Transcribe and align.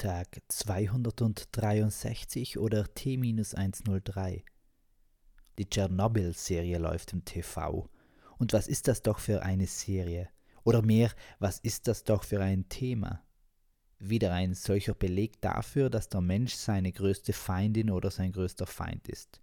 Tag 0.00 0.42
263 0.48 2.58
oder 2.58 2.92
T-103. 2.94 4.42
Die 5.58 5.68
Tschernobyl-Serie 5.68 6.78
läuft 6.78 7.12
im 7.12 7.26
TV. 7.26 7.86
Und 8.38 8.54
was 8.54 8.66
ist 8.66 8.88
das 8.88 9.02
doch 9.02 9.18
für 9.18 9.42
eine 9.42 9.66
Serie? 9.66 10.30
Oder 10.64 10.80
mehr, 10.80 11.10
was 11.38 11.58
ist 11.58 11.86
das 11.86 12.04
doch 12.04 12.24
für 12.24 12.40
ein 12.40 12.66
Thema? 12.70 13.22
Wieder 13.98 14.32
ein 14.32 14.54
solcher 14.54 14.94
Beleg 14.94 15.42
dafür, 15.42 15.90
dass 15.90 16.08
der 16.08 16.22
Mensch 16.22 16.54
seine 16.54 16.92
größte 16.92 17.34
Feindin 17.34 17.90
oder 17.90 18.10
sein 18.10 18.32
größter 18.32 18.66
Feind 18.66 19.06
ist. 19.06 19.42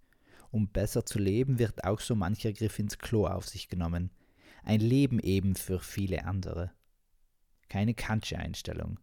Um 0.50 0.66
besser 0.66 1.06
zu 1.06 1.20
leben, 1.20 1.60
wird 1.60 1.84
auch 1.84 2.00
so 2.00 2.16
mancher 2.16 2.52
Griff 2.52 2.80
ins 2.80 2.98
Klo 2.98 3.28
auf 3.28 3.46
sich 3.46 3.68
genommen. 3.68 4.10
Ein 4.64 4.80
Leben 4.80 5.20
eben 5.20 5.54
für 5.54 5.78
viele 5.78 6.24
andere. 6.24 6.72
Keine 7.68 7.94
Kantsche 7.94 8.40
Einstellung. 8.40 8.98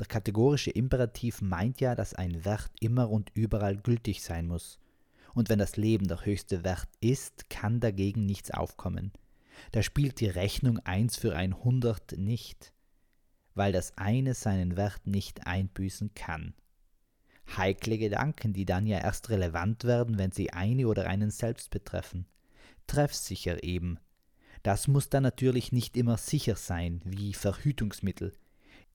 Der 0.00 0.06
kategorische 0.06 0.70
Imperativ 0.70 1.42
meint 1.42 1.82
ja, 1.82 1.94
dass 1.94 2.14
ein 2.14 2.46
Wert 2.46 2.70
immer 2.80 3.10
und 3.10 3.30
überall 3.34 3.76
gültig 3.76 4.22
sein 4.22 4.46
muss. 4.46 4.78
Und 5.34 5.50
wenn 5.50 5.58
das 5.58 5.76
Leben 5.76 6.08
der 6.08 6.24
höchste 6.24 6.64
Wert 6.64 6.88
ist, 7.00 7.50
kann 7.50 7.80
dagegen 7.80 8.24
nichts 8.24 8.50
aufkommen. 8.50 9.12
Da 9.72 9.82
spielt 9.82 10.20
die 10.20 10.28
Rechnung 10.30 10.78
1 10.78 11.18
für 11.18 11.36
ein 11.36 11.52
100 11.52 12.16
nicht, 12.16 12.72
weil 13.54 13.72
das 13.72 13.98
eine 13.98 14.32
seinen 14.32 14.78
Wert 14.78 15.06
nicht 15.06 15.46
einbüßen 15.46 16.14
kann. 16.14 16.54
Heikle 17.54 17.98
Gedanken, 17.98 18.54
die 18.54 18.64
dann 18.64 18.86
ja 18.86 19.00
erst 19.00 19.28
relevant 19.28 19.84
werden, 19.84 20.16
wenn 20.16 20.32
sie 20.32 20.50
eine 20.50 20.88
oder 20.88 21.08
einen 21.08 21.30
selbst 21.30 21.70
betreffen. 21.70 22.26
Treffsicher 22.86 23.62
eben. 23.62 23.98
Das 24.62 24.88
muss 24.88 25.10
dann 25.10 25.24
natürlich 25.24 25.72
nicht 25.72 25.94
immer 25.98 26.16
sicher 26.16 26.56
sein, 26.56 27.02
wie 27.04 27.34
Verhütungsmittel, 27.34 28.32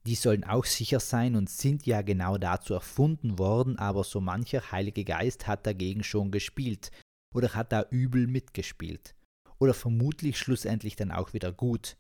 die 0.06 0.16
sollen 0.16 0.44
auch 0.44 0.66
sicher 0.66 1.00
sein 1.00 1.36
und 1.36 1.50
sind 1.50 1.86
ja 1.86 2.02
genau 2.02 2.38
dazu 2.38 2.74
erfunden 2.74 3.40
worden, 3.40 3.80
aber 3.80 4.04
so 4.04 4.22
mancher 4.22 4.72
Heilige 4.72 5.04
Geist 5.04 5.48
hat 5.48 5.66
dagegen 5.66 6.04
schon 6.04 6.32
gespielt 6.32 6.92
oder 7.34 7.54
hat 7.56 7.72
da 7.72 7.86
übel 7.90 8.28
mitgespielt. 8.28 9.16
Oder 9.58 9.74
vermutlich 9.74 10.38
schlussendlich 10.38 10.96
dann 10.96 11.12
auch 11.12 11.34
wieder 11.34 11.52
gut. 11.52 11.98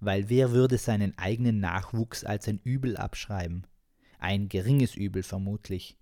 Weil 0.00 0.28
wer 0.28 0.52
würde 0.52 0.78
seinen 0.78 1.16
eigenen 1.18 1.58
Nachwuchs 1.60 2.24
als 2.24 2.46
ein 2.46 2.60
Übel 2.62 2.96
abschreiben? 2.96 3.66
Ein 4.18 4.48
geringes 4.48 4.94
Übel 4.94 5.22
vermutlich. 5.22 5.96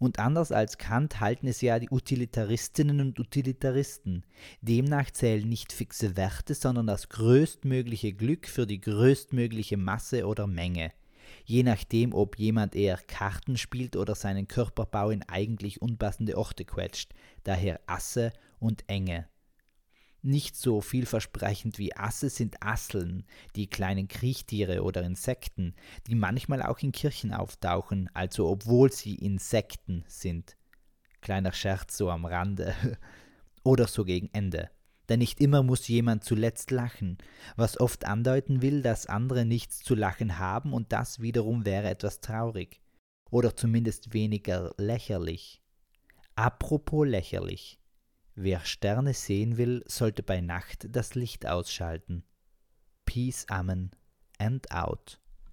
Und 0.00 0.18
anders 0.18 0.50
als 0.50 0.78
Kant 0.78 1.20
halten 1.20 1.46
es 1.46 1.60
ja 1.60 1.78
die 1.78 1.90
Utilitaristinnen 1.90 3.02
und 3.02 3.20
Utilitaristen. 3.20 4.24
Demnach 4.62 5.10
zählen 5.10 5.46
nicht 5.46 5.74
fixe 5.74 6.16
Werte, 6.16 6.54
sondern 6.54 6.86
das 6.86 7.10
größtmögliche 7.10 8.14
Glück 8.14 8.48
für 8.48 8.66
die 8.66 8.80
größtmögliche 8.80 9.76
Masse 9.76 10.26
oder 10.26 10.46
Menge. 10.46 10.90
Je 11.44 11.62
nachdem, 11.64 12.14
ob 12.14 12.38
jemand 12.38 12.74
eher 12.74 12.96
Karten 12.96 13.58
spielt 13.58 13.94
oder 13.94 14.14
seinen 14.14 14.48
Körperbau 14.48 15.10
in 15.10 15.22
eigentlich 15.24 15.82
unpassende 15.82 16.38
Orte 16.38 16.64
quetscht, 16.64 17.12
daher 17.44 17.78
Asse 17.86 18.32
und 18.58 18.84
Enge. 18.86 19.28
Nicht 20.22 20.56
so 20.56 20.80
vielversprechend 20.82 21.78
wie 21.78 21.96
Asse 21.96 22.28
sind 22.28 22.62
Asseln, 22.62 23.24
die 23.56 23.68
kleinen 23.68 24.06
Kriechtiere 24.06 24.82
oder 24.82 25.02
Insekten, 25.02 25.74
die 26.06 26.14
manchmal 26.14 26.62
auch 26.62 26.78
in 26.80 26.92
Kirchen 26.92 27.32
auftauchen, 27.32 28.10
also 28.12 28.48
obwohl 28.48 28.92
sie 28.92 29.14
Insekten 29.14 30.04
sind. 30.08 30.56
Kleiner 31.22 31.52
Scherz 31.52 31.96
so 31.96 32.10
am 32.10 32.26
Rande. 32.26 32.74
oder 33.62 33.86
so 33.86 34.04
gegen 34.04 34.28
Ende. 34.32 34.70
Denn 35.08 35.18
nicht 35.18 35.40
immer 35.40 35.62
muss 35.62 35.88
jemand 35.88 36.22
zuletzt 36.22 36.70
lachen, 36.70 37.18
was 37.56 37.80
oft 37.80 38.04
andeuten 38.04 38.62
will, 38.62 38.80
dass 38.80 39.06
andere 39.06 39.44
nichts 39.44 39.80
zu 39.80 39.94
lachen 39.94 40.38
haben 40.38 40.72
und 40.72 40.92
das 40.92 41.20
wiederum 41.20 41.66
wäre 41.66 41.88
etwas 41.88 42.20
traurig. 42.20 42.80
Oder 43.30 43.56
zumindest 43.56 44.12
weniger 44.12 44.72
lächerlich. 44.76 45.62
Apropos 46.36 47.06
lächerlich. 47.06 47.79
Wer 48.34 48.60
Sterne 48.60 49.14
sehen 49.14 49.56
will, 49.56 49.82
sollte 49.86 50.22
bei 50.22 50.40
Nacht 50.40 50.86
das 50.90 51.14
Licht 51.14 51.46
ausschalten. 51.46 52.24
Peace, 53.04 53.46
Amen 53.48 53.90
and 54.38 54.70
out. 54.70 55.20